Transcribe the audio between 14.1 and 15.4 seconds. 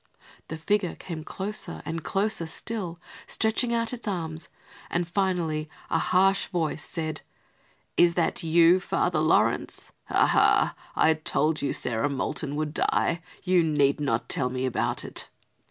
tell me about it."